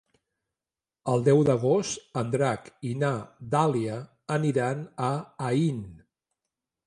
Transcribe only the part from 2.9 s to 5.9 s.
i na Dàlia aniran a Aín.